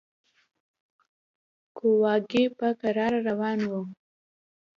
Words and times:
کواګې 1.77 2.43
په 2.57 2.67
کراره 2.79 3.19
روان 3.29 3.59
و. 3.71 3.71